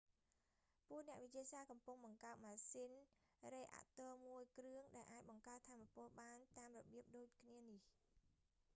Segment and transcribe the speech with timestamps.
[0.87, 2.91] ពួកអ្នកវិទ្យាសាស្ត្រកំពុងបង្កើតម៉ាស៊ីន
[3.53, 7.79] រេអាក់ទ័រមួយគ្រឿង ដែលអាចបង្កើតថាមពលបានតាមរបៀបដូចគ្នានេះ